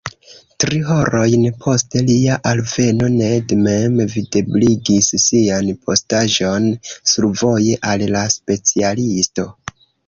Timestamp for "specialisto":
8.41-9.51